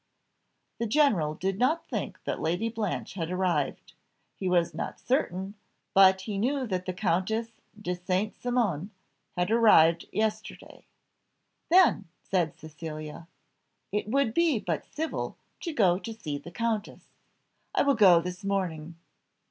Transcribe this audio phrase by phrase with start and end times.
[0.79, 3.93] The general did not think that Lady Blanche had arrived;
[4.33, 5.53] he was not certain,
[5.93, 8.33] but he knew that the Comtesse de St.
[8.33, 8.89] Cymon
[9.37, 10.85] had arrived yesterday.
[11.69, 13.27] "Then," said Cecilia,
[13.91, 17.09] "it would be but civil to go to see the comtesse.
[17.75, 18.95] I will go this morning."